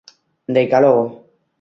Deica 0.55 0.81
logo. 0.81 1.05